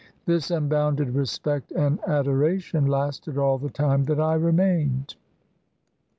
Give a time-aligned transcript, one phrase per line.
[0.25, 5.13] This unbounded respect and adoration lasted all the time that I remained.